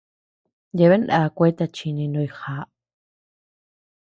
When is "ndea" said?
1.05-1.27